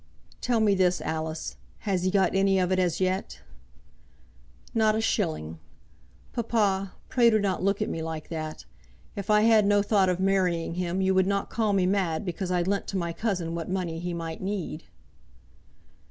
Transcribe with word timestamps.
"Tell 0.41 0.59
me 0.61 0.73
this, 0.73 0.99
Alice; 0.99 1.57
has 1.81 2.01
he 2.05 2.09
got 2.09 2.33
any 2.33 2.57
of 2.57 2.71
it 2.71 2.79
as 2.79 2.99
yet?" 2.99 3.41
"Not 4.73 4.95
a 4.95 4.99
shilling. 4.99 5.59
Papa, 6.33 6.93
pray 7.07 7.29
do 7.29 7.37
not 7.37 7.61
look 7.61 7.83
at 7.83 7.87
me 7.87 8.01
like 8.01 8.29
that. 8.29 8.65
If 9.15 9.29
I 9.29 9.41
had 9.41 9.63
no 9.67 9.83
thought 9.83 10.09
of 10.09 10.19
marrying 10.19 10.73
him 10.73 11.01
you 11.01 11.13
would 11.13 11.27
not 11.27 11.51
call 11.51 11.71
me 11.73 11.85
mad 11.85 12.25
because 12.25 12.49
I 12.49 12.63
lent 12.63 12.87
to 12.87 12.97
my 12.97 13.13
cousin 13.13 13.53
what 13.53 13.69
money 13.69 13.99
he 13.99 14.11
might 14.11 14.41
need." 14.41 14.85